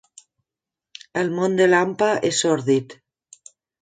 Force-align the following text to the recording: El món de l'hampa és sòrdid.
El 1.21 1.29
món 1.35 1.57
de 1.59 1.67
l'hampa 1.73 2.07
és 2.31 2.41
sòrdid. 2.47 2.97